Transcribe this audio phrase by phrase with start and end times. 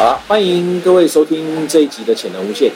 [0.00, 2.72] 好了，欢迎各位收听这一集的潜能无限。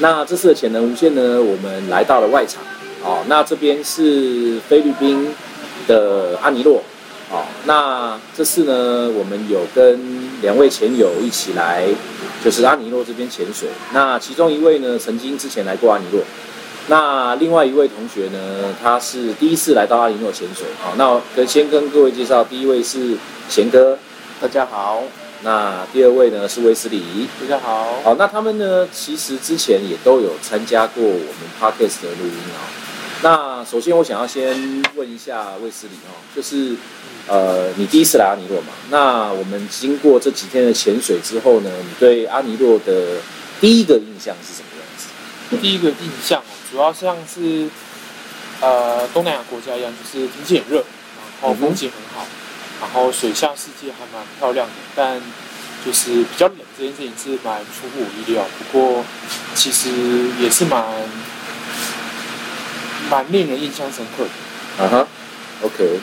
[0.00, 2.62] 那这次的潜能无限呢，我们来到了外场。
[3.02, 5.34] 哦，那这边是菲律宾
[5.88, 6.82] 的阿尼洛。
[7.30, 9.98] 哦，那这次呢，我们有跟
[10.42, 11.88] 两位潜友一起来，
[12.44, 13.70] 就是阿尼洛这边潜水。
[13.94, 16.20] 那其中一位呢，曾经之前来过阿尼洛。
[16.88, 20.66] 那另外一位同学呢，他是第一次来到阿尼洛潜水。
[20.82, 23.16] 好，那跟先跟各位介绍，第一位是
[23.48, 23.98] 贤哥，
[24.42, 25.02] 大家好。
[25.42, 28.00] 那第二位呢是威斯里，大家好。
[28.02, 32.64] 好，那他们呢，其实之前也都有参加过我们 podcast 的录音啊。
[33.22, 36.74] 那首先我想要先问一下威斯里哦，就是
[37.28, 38.68] 呃，你第一次来阿尼洛嘛？
[38.90, 43.18] 那我们经过这几天的潜水之后呢，你对阿尼洛的
[43.60, 45.56] 第一个印象是什么样子？
[45.60, 47.68] 第一个印象哦，主要像是
[48.60, 50.84] 呃东南亚国家一样，就是天气很热，
[51.40, 52.26] 然后风景很好。
[52.80, 55.20] 然后水下世界还蛮漂亮的，但
[55.84, 58.44] 就是比较冷这件事情是蛮出乎我意料。
[58.58, 59.02] 不过
[59.54, 59.88] 其实
[60.38, 60.84] 也是蛮
[63.08, 64.84] 蛮令人印象深刻的。
[64.84, 65.08] 啊哈
[65.62, 65.98] ，OK，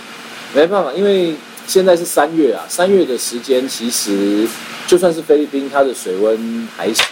[0.55, 1.35] 没办法，因为
[1.67, 4.47] 现在是三月啊，三月的时间其实
[4.87, 7.03] 就算是菲律宾，它的水温还是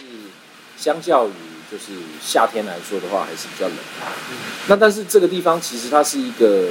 [0.75, 1.31] 相较于
[1.71, 4.09] 就是夏天来说的话，还是比较冷啊。
[4.67, 6.69] 那但是这个地方其实它是一个。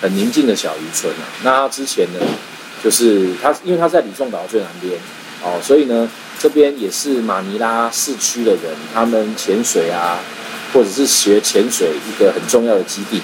[0.00, 2.20] 很宁静的小渔村啊，那之前呢，
[2.82, 4.94] 就是它，因为它在吕宋岛最南边
[5.42, 8.62] 哦，所以呢，这边也是马尼拉市区的人，
[8.94, 10.18] 他们潜水啊，
[10.72, 13.20] 或者是学潜水一个很重要的基地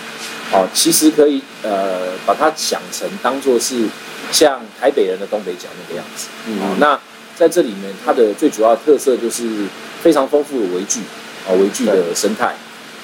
[0.52, 0.66] 哦。
[0.74, 3.86] 其实可以呃把它想成当做是
[4.32, 6.28] 像台北人的东北角那个样子
[6.60, 6.76] 哦。
[6.78, 6.98] 那
[7.36, 9.66] 在这里面，它的最主要特色就是
[10.02, 11.00] 非常丰富的围具
[11.48, 12.54] 啊，围具的生态。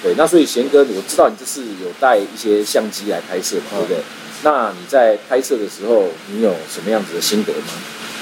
[0.03, 3.99] 对，那所以贤哥，我知道你这次有带一些相机来拍摄，对不对？
[4.43, 7.69] 那你在拍摄的时候，你有什么样子的心得吗？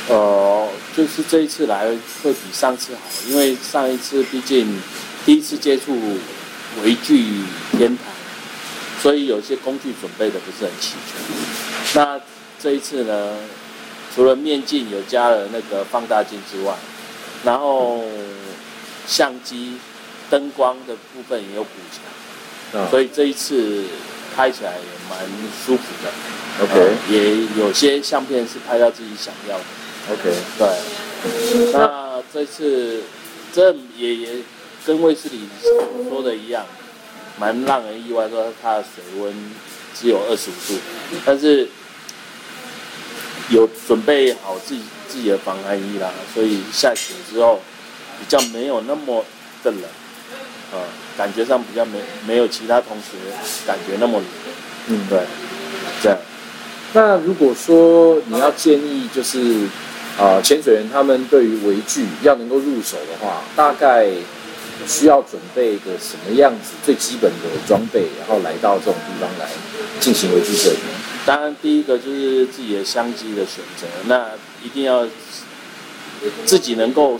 [0.08, 1.86] 呃，就是这一次来
[2.24, 4.80] 会比上次好，因为上一次毕竟
[5.24, 5.96] 第一次接触
[6.82, 7.24] 微距
[7.70, 8.02] 天台，
[9.00, 12.02] 所以有些工具准备的不是很齐全。
[12.02, 12.20] 那
[12.58, 13.36] 这一次呢，
[14.12, 16.74] 除了面镜有加了那个放大镜之外，
[17.44, 18.02] 然后
[19.06, 19.74] 相机。
[20.30, 23.84] 灯光的部分也有补强，所以这一次
[24.36, 25.18] 拍起来也蛮
[25.64, 26.10] 舒服的。
[26.64, 29.64] OK，也有些相片是拍到自己想要的。
[30.12, 31.72] OK，对。
[31.72, 33.02] 那这次
[33.52, 34.28] 这也也
[34.84, 35.48] 跟卫视里
[36.08, 36.66] 说的一样，
[37.38, 39.34] 蛮让人意外，说它的水温
[39.94, 40.78] 只有二十五度，
[41.24, 41.68] 但是
[43.50, 47.60] 有准备好自己自己的防寒衣啦，所以下雪之后
[48.18, 49.24] 比较没有那么
[49.62, 49.82] 的冷。
[50.72, 50.78] 呃，
[51.16, 53.16] 感觉上比较没没有其他同学
[53.66, 54.20] 感觉那么，
[54.88, 55.20] 嗯，对，
[56.02, 56.18] 这样。
[56.92, 59.66] 那如果说你要建议，就是
[60.18, 64.06] 啊，潜水员他们对于围具要能够入手的话，大概
[64.86, 69.48] 需要准备一个什么样子最基本的装备，然后来到这种地方来
[70.00, 70.78] 进行围具摄影？
[71.24, 74.28] 当然，第一个就是自己的相机的选择，那
[74.62, 75.06] 一定要
[76.46, 77.18] 自己能够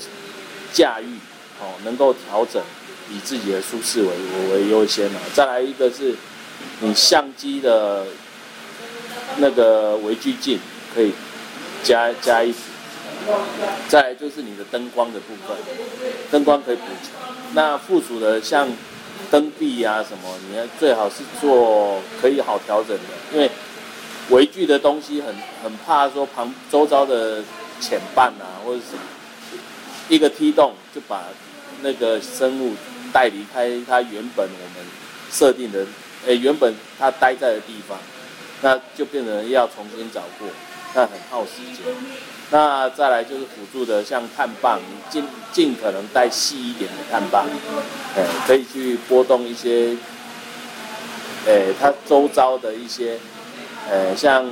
[0.73, 1.17] 驾驭，
[1.61, 2.63] 哦，能够调整。
[3.11, 4.09] 以自己的舒适为
[4.53, 6.15] 为优先嘛，再来一个是，
[6.81, 8.05] 你相机的
[9.39, 10.59] 那个微距镜
[10.95, 11.13] 可以
[11.83, 12.59] 加加一组，
[13.89, 15.57] 再来就是你的灯光的部分，
[16.31, 17.13] 灯光可以补强。
[17.55, 18.69] 那附属的像
[19.31, 23.03] 灯壁啊什么，你要最好是做可以好调整的，
[23.33, 23.51] 因为
[24.29, 27.43] 微距的东西很很怕说旁周遭的
[27.81, 29.01] 浅瓣啊或者什么，
[30.11, 31.25] 一个踢动就把
[31.81, 32.75] 那个生物。
[33.13, 34.87] 带离开它原本我们
[35.31, 35.87] 设定的，
[36.27, 37.99] 诶，原本他待在的地方，
[38.63, 40.49] 那就变成要重新找过，
[40.95, 41.95] 那很耗时间。
[42.51, 45.23] 那再来就是辅助的，像碳棒，尽
[45.53, 47.47] 尽可能带细一点的碳棒，
[48.17, 49.95] 诶，可以去拨动一些，
[51.45, 53.19] 诶，它周遭的一些，
[53.91, 54.47] 呃，像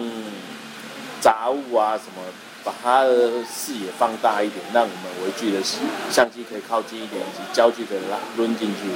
[1.23, 2.23] 杂物啊什么，
[2.66, 5.62] 把它的视野放大一点，让我们微距的
[6.10, 8.90] 相机可以靠近一点，以及焦距可以拉抡进去，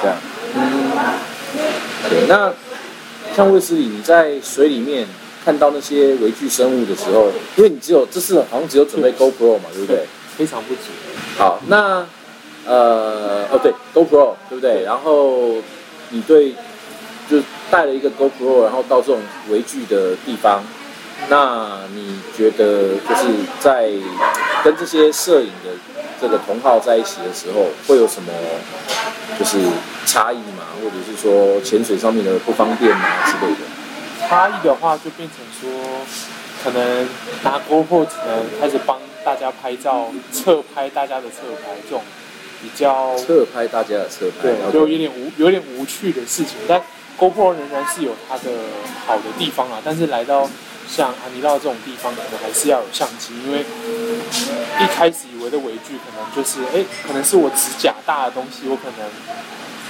[0.00, 0.16] 这样。
[2.08, 2.50] 对，那
[3.36, 5.06] 像卫斯理，你在水里面
[5.44, 10.06] 看到那些微距生物的时候，因为你只有这次好像只有准备 GoPro 嘛，对不对？
[10.38, 10.80] 非常不足。
[11.36, 12.06] 好，那
[12.66, 14.82] 呃哦对，GoPro 对不对？
[14.84, 15.56] 然后
[16.08, 16.54] 你对
[17.28, 19.20] 就带了一个 GoPro，然后到这种
[19.50, 20.64] 微距的地方，
[21.28, 23.28] 那你觉得就是
[23.60, 23.90] 在
[24.64, 25.70] 跟这些摄影的
[26.20, 28.32] 这个同好在一起的时候，会有什么
[29.38, 29.58] 就是
[30.06, 30.64] 差异嘛？
[30.82, 34.28] 或者是说潜水上面的不方便啊之类的？
[34.28, 35.70] 差异的话，就变成说，
[36.62, 37.08] 可能
[37.42, 42.02] 拿 GoPro 只能开始帮大家拍照，侧拍大家的侧拍，这种
[42.62, 46.56] 比较侧拍大家的侧拍，对，就有点无有点无趣的事情。
[46.68, 46.80] 但
[47.18, 48.50] GoPro 仍然是有它的
[49.06, 50.48] 好的地方啊，但是来到
[50.90, 59.08] 像安尼到这种地方，可能还是要有相机，因为一开始以为的微距可能就是，哎，可能是我指甲大的东西，我可能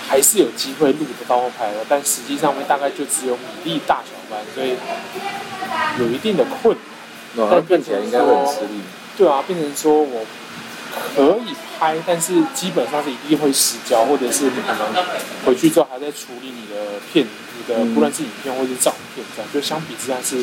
[0.06, 4.76] 还是有机会录得到或拍的，但实际上面大概就只有米粒大小般，所以
[5.98, 6.84] 有一定的困难。
[7.36, 8.80] 哦那看起来应该会很吃力。
[9.16, 10.26] 对啊，变成说我
[10.90, 15.04] 可以拍，但是基本上是一定会失焦，或者是你可能
[15.44, 20.36] 回去之后还在处理你的片，你的嗯不论是影片或是照片，这样就相比之下是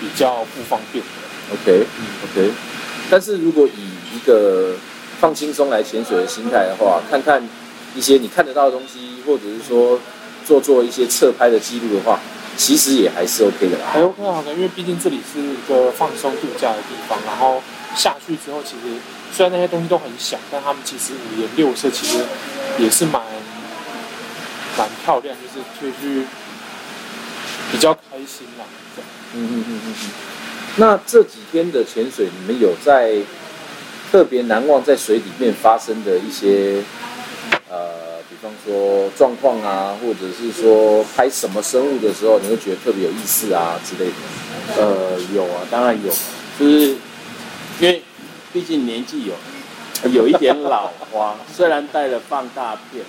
[0.00, 1.54] 比较不方便的。
[1.54, 2.52] OK，嗯，OK。
[3.10, 4.74] 但是如果以一个
[5.20, 7.42] 放轻松来潜水的心态的话，看看
[7.94, 9.98] 一些你看得到的东西，或者是说
[10.46, 12.18] 做做一些侧拍的记录的话，
[12.56, 13.84] 其实也还是 OK 的啦。
[13.92, 17.62] 还 OK 好的，因为毕竟这里是一个放松度假的地方，然后
[17.94, 18.96] 下去之后，其实
[19.34, 22.18] 虽然那些东西都很小，但他们其实五颜六色，其实
[22.78, 23.22] 也是蛮
[24.76, 26.26] 蛮漂亮，就是就去
[27.72, 28.64] 比较开心啦。
[29.34, 30.10] 嗯嗯嗯嗯嗯。
[30.76, 33.16] 那这几天的潜水，你们有在
[34.10, 36.82] 特别难忘在水里面发生的一些
[37.70, 44.14] 呃，比方说状况啊，或者是说拍什么生物的时候，你会觉得特别有意思啊之类的？
[44.76, 46.12] 呃，有啊，当然有，
[46.58, 46.94] 就是
[48.52, 49.34] 毕竟年纪有
[50.10, 53.04] 有一点老花，虽然戴了放大片，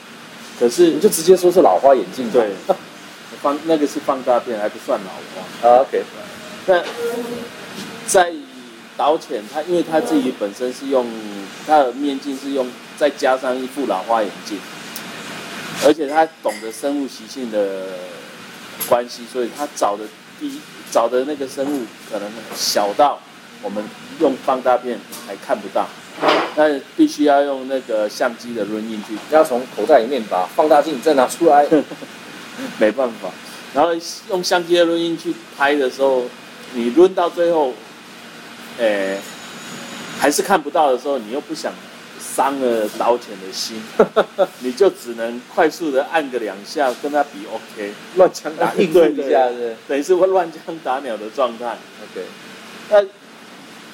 [0.60, 2.52] 可是你就直接说是老花眼镜对
[3.42, 5.70] 放那个是放大片，还不算老花。
[5.70, 6.04] 啊，OK，
[6.68, 6.82] 那
[8.08, 8.32] 在
[8.96, 11.06] 导潜，他因为他自己本身是用
[11.68, 14.58] 他的面镜是用再加上一副老花眼镜，
[15.84, 17.82] 而且他懂得生物习性的
[18.88, 20.06] 关系，所以他找的
[20.40, 20.62] 第一
[20.92, 23.20] 找的那个生物可能小到
[23.64, 23.84] 我们
[24.20, 25.88] 用放大片还看不到，
[26.56, 31.66] 那必须要用那个相机的润印去要从口袋里面把放大镜再拿出来。
[32.78, 33.30] 没办法。
[33.74, 33.90] 然后
[34.30, 36.26] 用相机的录音去拍的时候，
[36.74, 37.74] 你抡到最后，
[38.78, 39.18] 诶、
[40.20, 41.74] 还是看不到的时候，你又不想
[42.20, 43.82] 伤了导潜的心，
[44.62, 51.76] 你就只能快速的按个两下，跟他比 OK，乱枪打 应付一下，是等于是会乱枪打鸟的状态。
[52.04, 52.26] ？OK，
[52.92, 53.02] 那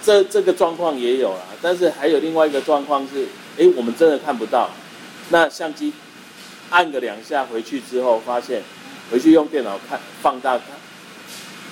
[0.04, 3.28] 这这个状况也有啦，但是还有另外一个状况是，
[3.58, 4.70] 哎，我们真的看不到，
[5.30, 5.92] 那相机
[6.70, 8.62] 按个两下回去之后，发现
[9.12, 10.66] 回去用电脑看放大看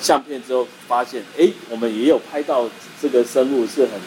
[0.02, 2.70] 相片之后，发现哎，我们也有拍到
[3.02, 4.00] 这个生物是很，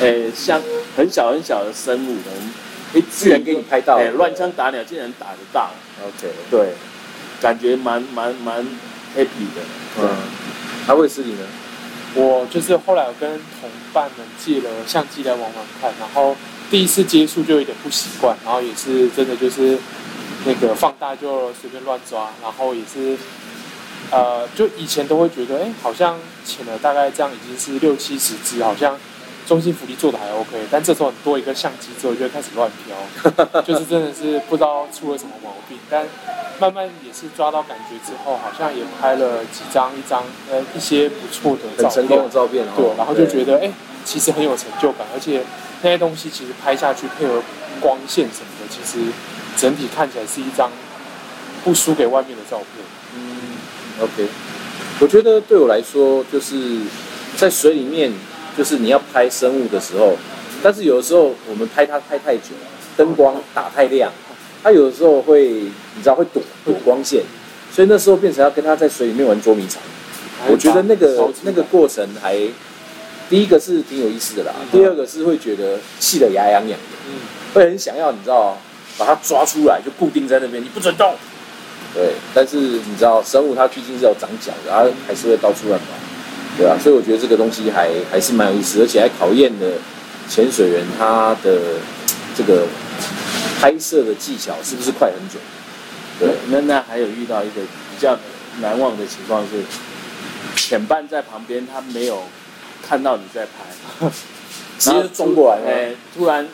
[0.00, 0.60] 诶，像
[0.96, 2.52] 很小很小的生物，我们
[2.94, 3.96] 诶居然给你拍到。
[3.98, 5.70] 哎，乱枪打鸟竟然打得到
[6.04, 6.72] ，OK，对，
[7.40, 8.62] 感觉蛮蛮蛮
[9.16, 9.62] happy 的，
[10.00, 10.08] 嗯，
[10.88, 11.46] 那卫斯理呢？
[12.14, 13.28] 我就是后来有跟
[13.60, 16.36] 同伴们借了相机来玩玩看，然后
[16.70, 19.76] 第一次接触就有点不习惯，然后也是真的就是
[20.46, 23.16] 那个放大就随便乱抓，然后也是
[24.10, 28.96] 呃，就以前都会觉得，哎，好像潜了大概这样已经是六七十只，好像
[29.46, 36.06] 中心福利做的还 OK，但这时候你多一个相机之后，就会开始乱飘， 就是真的是不知道出了什么毛病，但
[36.58, 42.72] 慢慢也是抓到感觉之后，好像也拍了几张一张呃一些不错的照片，很成功的照片哦。
[42.76, 43.70] 对，然后就觉得哎、
[44.04, 45.42] 其实很有成就感，而且
[45.82, 47.42] 那些东西其实拍下去配合
[47.80, 49.04] 光线什么的，其实
[49.56, 50.70] 整体看起来是一张
[51.62, 52.66] 不输给外面的照片。
[53.14, 53.58] 嗯
[54.00, 54.26] ，OK，
[55.00, 56.78] 我觉得对我来说，就是
[57.36, 58.12] 在水里面，
[58.56, 60.16] 就是你要拍生物的时候，
[60.62, 62.50] 但是有的时候我们拍它拍太久，
[62.96, 64.10] 灯光打太亮，
[64.62, 67.22] 它有的时候会，你知道会躲躲光线，
[67.72, 69.82] 所以那时候变成要跟它在水里面玩捉迷藏。
[70.46, 72.36] 我觉得那个那个过程还，
[73.30, 77.20] 第一个是挺有意思的啦，第二个是会觉得气得牙痒痒的，嗯，
[77.54, 78.58] 会很想要你知道
[78.98, 81.14] 把它抓出来就固定在那边，你不准动。
[81.94, 85.86] 对，但是你知道生物它毕竟是要长脚的，它还是会到处乱跑，
[86.56, 89.66] 对啊、所以我觉得这个东西还还是蛮有意思，而且还考验了
[90.28, 91.80] 潜水员他的
[92.36, 92.66] 这个
[93.60, 95.42] 拍摄的技巧是不是快很准。
[96.20, 98.16] 对，那那还有遇到一个比较
[98.60, 99.64] 难忘的情况是，
[100.54, 102.22] 潜伴在旁边，他没有
[102.86, 104.08] 看到你在拍，
[104.78, 106.46] 直接冲过来了，哎，突然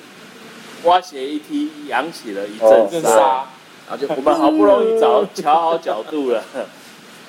[0.85, 3.45] 蛙鞋一踢，扬起了一哦阵沙，
[3.87, 6.42] 然后就我们好不容易找调好角度了，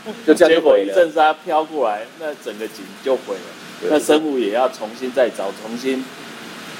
[0.25, 0.77] 就这样结果。
[0.77, 3.41] 一阵沙飘过来，那整个景就毁了。
[3.81, 6.03] 对那生物也要重新再找，重新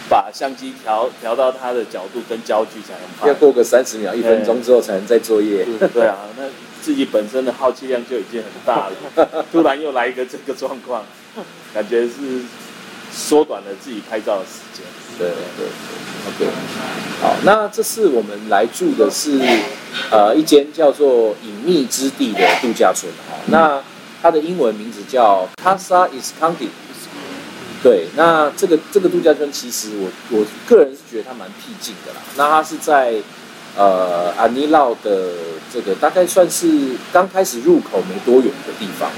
[0.10, 3.28] 把相机调调到它的角度跟焦距才能拍。
[3.28, 5.66] 要过个三十秒、一分钟之后才能再作业。
[5.94, 6.44] 对啊，那
[6.82, 11.04] 自己本身的耗气量就已经很大了， 突然又来一个这个状况，
[11.74, 12.42] 感觉是
[13.12, 14.86] 缩短了自己拍照的时间。
[15.18, 16.52] 对对对，OK。
[17.22, 19.40] 好，那这次我们来住的是
[20.10, 23.38] 呃一间叫做隐秘之地的度假村哈。
[23.48, 23.82] 那
[24.22, 26.70] 它的英文名字叫 Casa Escondida。
[27.84, 32.20] 对，那这个这个度假村其实我我个人是觉得它蛮僻静的啦。
[32.38, 33.16] 那它是在
[33.76, 35.32] 呃安尼劳的
[35.74, 39.10] 这个大概算是刚开始入口没多远的地方。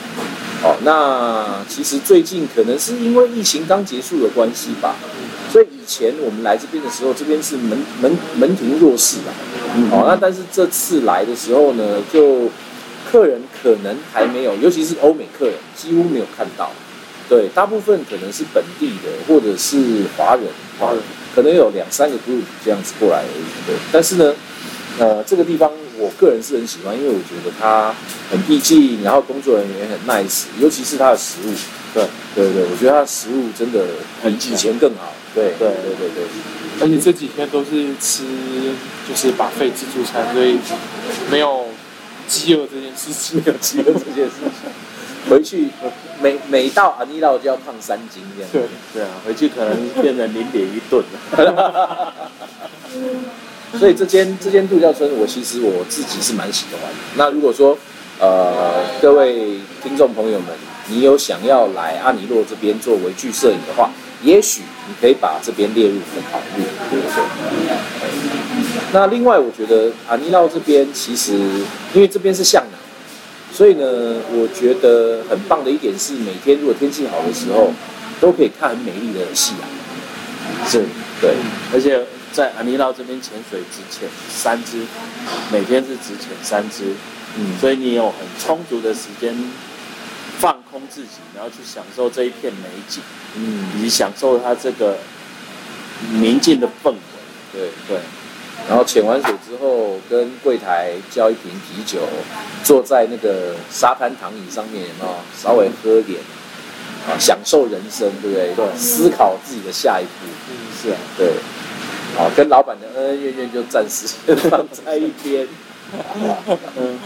[0.63, 4.95] 哦，那其实最近可能是因为疫情刚结束的关系吧，
[5.51, 9.33] 所以以前我们来这边的时候，这边是门门门庭若市啦。
[9.91, 12.49] 哦，那但是这次来的时候呢，就
[13.11, 16.71] 客人可能还没有，尤其是欧美客人，几乎没有看到。
[17.27, 20.45] 对，大部分可能是本地的，或者是华人，
[20.79, 21.01] 华人
[21.35, 23.43] 可能有两三个 group 这样子过来而已。
[23.67, 24.33] 对，但是呢，
[24.99, 27.93] 呃，这个地方我个人是很喜欢，因为我觉得它
[28.31, 31.53] 很意境，然后工作人员也很 nice，尤其是它的食物。
[31.93, 33.85] 对对对，我觉得它的食物真的
[34.23, 35.13] 比以前更好。
[35.35, 36.23] 对对对对对，
[36.81, 38.23] 而且这几天都是吃
[39.07, 40.57] 就是把费自助餐，所以
[41.29, 41.65] 没有
[42.27, 43.37] 饥饿这件事情。
[43.37, 44.71] 没有饥饿这件事情。
[45.29, 45.69] 回去
[46.21, 48.49] 每每到阿尼劳就要胖三斤这样。
[48.51, 52.13] 对，对啊，回去可能变成零点一吨了。
[53.79, 56.97] 所以这间这间度假村，我其实我自己是蛮喜欢的。
[57.15, 57.77] 那如果说
[58.19, 60.47] 呃各位听众朋友们，
[60.87, 63.89] 你有想要来阿尼洛这边做微距摄影的话，
[64.21, 67.23] 也许你可以把这边列入你的考虑，对不对？
[68.93, 71.33] 那另外，我觉得阿尼洛这边其实
[71.93, 72.77] 因为这边是向南，
[73.51, 73.85] 所以呢，
[74.31, 77.71] 我觉得很棒的一点是，每天如果天气好的时候，
[78.21, 80.69] 都可以看很美丽的夕阳。
[80.69, 80.83] 是，
[81.19, 81.31] 对，
[81.73, 84.81] 而且在安尼拉这边潜水只潜三只，
[85.51, 86.95] 每天是只潜三只，
[87.37, 89.33] 嗯，所以你有很充足的时间
[90.39, 93.01] 放空自己，然后去享受这一片美景，
[93.35, 94.97] 嗯，以及享受它这个
[96.13, 96.97] 宁静的氛围。
[97.53, 97.69] 对。
[97.87, 97.99] 对，
[98.67, 101.99] 然后潜完水之后，跟柜台交一瓶啤酒，
[102.63, 106.19] 坐在那个沙滩躺椅上面，有没有稍微喝点
[107.07, 108.53] 啊，享受人生，对不对？
[108.55, 111.33] 对思考自己的下一步，嗯，是啊，对。
[112.15, 114.07] 好，跟老板的恩恩怨怨就暂时
[114.49, 115.47] 放在一边。
[116.77, 116.99] 嗯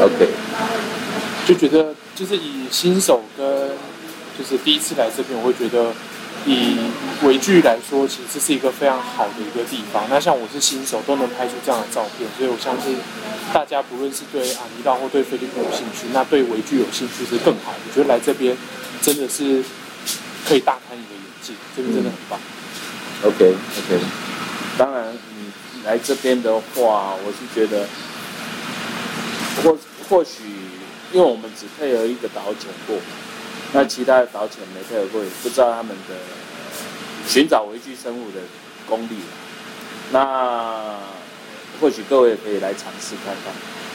[0.00, 0.28] ，OK，
[1.46, 3.70] 就觉得就是以新手跟
[4.38, 5.92] 就是第一次来这边，我会觉得
[6.46, 6.76] 以
[7.22, 10.04] 微距来说，其实这是一个非常好的一个地方。
[10.08, 12.96] 那像我是新手，都能拍出这样的照片，所以我相信
[13.52, 17.72] 大家不论是对阿尼道或对菲律宾有兴趣，那对微距有兴趣是更好。
[17.72, 18.56] 我觉得来这边
[19.02, 19.62] 真的是
[20.46, 22.38] 可以大开你的眼界，这个真的很棒。
[23.22, 24.00] OK OK，
[24.78, 25.52] 当然你
[25.84, 27.86] 来这边的话，我是觉得
[29.62, 29.76] 或
[30.08, 30.42] 或许
[31.12, 32.96] 因为我们只配合一个导潜过，
[33.72, 36.14] 那其他的导潜没配合过，也不知道他们的
[37.26, 38.40] 寻找微距生物的
[38.88, 39.18] 功力。
[40.12, 40.96] 那
[41.80, 43.52] 或许各位也可以来尝试看看。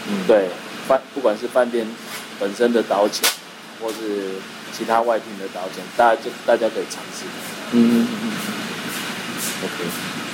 [0.07, 0.49] 嗯，对，
[0.87, 1.85] 饭不管是饭店
[2.39, 3.27] 本身的导潜，
[3.81, 4.35] 或是
[4.71, 7.25] 其他外聘的导潜，大家就大家可以尝试。
[7.71, 8.31] 嗯嗯嗯
[9.63, 9.83] ，OK，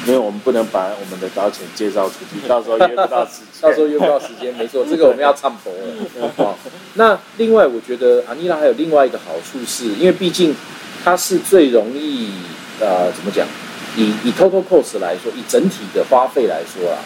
[0.08, 3.62] 因为我们不能把我们的导潜介绍出去， 到时候约不到时间。
[3.62, 6.32] 到时候约不到时间，没错，这个我们要唱佛了。
[6.38, 6.56] 哦，
[6.96, 10.56] 那另外我觉得阿妮拉还有另外一个好处是，因为毕竟
[11.04, 12.32] 它是最容易
[12.80, 13.48] 呃怎么讲，
[13.96, 16.98] 以以 total cost 来说，以整体的花费来说啊，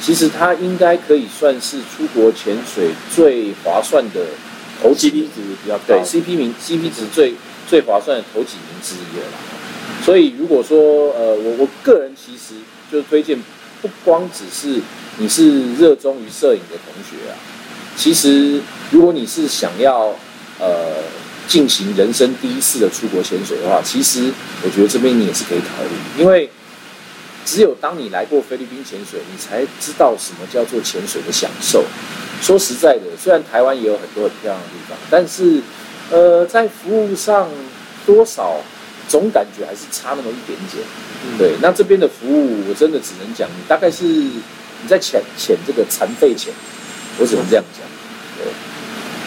[0.00, 4.20] 其实它应该可以算是出国潜水最划算的
[4.84, 5.84] 头几 CP 值比较高。
[5.86, 7.32] 对 CP 名 CP 值最
[7.66, 9.38] 最划算的头几名之一了啦。
[10.04, 10.78] 所以如果说
[11.14, 12.60] 呃我我个人其实
[12.92, 13.38] 就推荐，
[13.80, 14.80] 不光只是
[15.16, 17.34] 你是热衷于摄影的同学啊，
[17.96, 18.60] 其实
[18.90, 20.14] 如果你是想要
[20.60, 21.02] 呃
[21.48, 24.30] 进行人生第一次的出国潜水的话，其实
[24.62, 26.50] 我觉得这边你也是可以考虑，因为
[27.44, 31.84] 只有当你来过菲律宾潜水，你才知道什么叫做潜水的享受。
[32.40, 35.60] 说实在的，虽然台湾也有很多很漂亮的地方，但是
[36.10, 37.48] 呃在服务上
[38.04, 38.56] 多少
[39.08, 40.84] 总感觉还是差那么一点点。
[41.38, 46.52] 对，那这边的服务我真的只能讲，你大概是你在潜潜这个残废潜，
[47.18, 47.86] 我只能这样讲。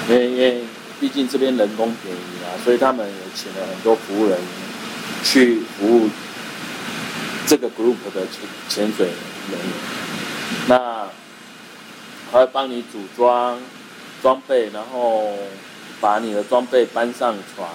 [0.07, 0.63] 对，因为因为
[0.99, 4.39] 毕竟这边人工便宜啊，所以他们也请了很多服务人员
[5.23, 6.07] 去服务
[7.47, 9.69] 这个 group 的潜潜水人员。
[10.67, 11.07] 那
[12.31, 13.57] 还会帮你组装
[14.21, 15.33] 装备，然后
[16.01, 17.67] 把你的装备搬上船，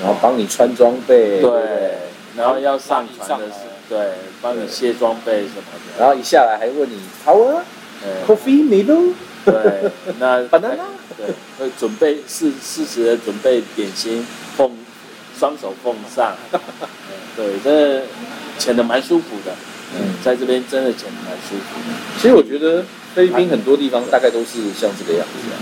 [0.00, 1.94] 然后帮你穿装备，对对，
[2.36, 3.54] 然后要上船的是，
[3.88, 4.12] 对，
[4.42, 5.62] 帮你卸装备什么
[5.96, 7.62] 的，然后一下来还问你 power
[8.02, 9.12] 呃 coffee milo，
[9.44, 10.90] 对， 那 Banana？
[11.16, 11.26] 对，
[11.58, 14.26] 会准备适适时的准备点心，
[14.56, 14.72] 奉
[15.44, 16.60] 双手奉上， 嗯
[17.36, 18.02] 对，这
[18.58, 19.52] 潜的蛮舒服的，
[19.94, 22.82] 嗯，在这边真的潜的蛮舒服的，其实我觉得
[23.14, 25.60] 菲律宾很多地方大概都是像这个样子、啊。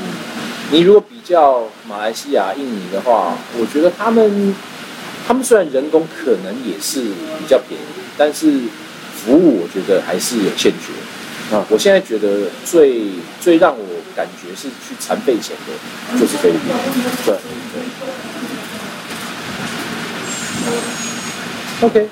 [0.70, 4.54] 你如果比较马来西亚、印尼的话，我觉得他们
[5.26, 7.84] 他们虽然人工可能也是比较便宜，
[8.16, 8.60] 但是
[9.16, 11.56] 服务我觉得还是有欠缺。
[11.56, 13.02] 啊，我现在觉得最
[13.40, 13.84] 最让我
[14.14, 16.72] 感觉是去残废钱的，就是菲律宾。
[17.26, 17.82] 对对，
[21.82, 22.08] OK，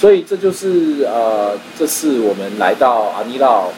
[0.00, 3.70] 所以这就是呃，这次我们来到阿尼岛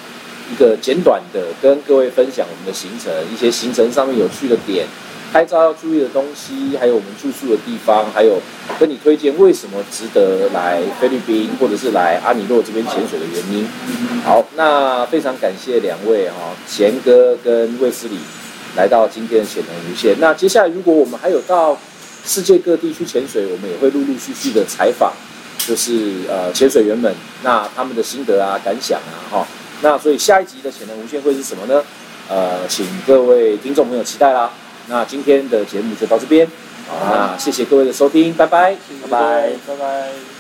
[0.52, 4.86] 一个简短的跟各位分享我们的行程，一些行程上面有趣的点，
[5.32, 8.38] 拍照要注意的东西，还有我们住宿的地方，还有
[8.78, 13.66] 跟你推荐为什么值得来菲律宾或者是来阿尼洛这边潜水的原因。
[14.24, 16.34] 好，那非常感谢两位哈、
[16.68, 18.18] 贤哥跟卫斯理
[18.76, 20.14] 来到今天的潜能无限。
[20.20, 21.76] 那接下来如果我们还有到
[22.24, 25.12] 世界各地去潜水，我们也会陆陆续续的采访，
[25.58, 29.46] 就是呃潜水员们，那他们的心得啊、感想啊，哈、
[29.82, 31.82] 那所以下一集的潜能无限会是什么呢？
[32.28, 34.50] 呃，请各位听众朋友期待啦。
[34.88, 36.46] 那今天的节目就到这边，
[36.88, 40.31] 好，那谢谢各位的收听，拜拜，拜拜拜拜。